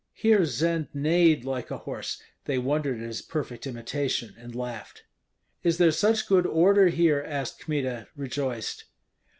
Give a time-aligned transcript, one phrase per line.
[0.15, 5.03] Here Zend neighed like a horse; they wondered at his perfect imitation, and laughed.
[5.61, 8.85] "Is there such good order here?" asked Kmita, rejoiced.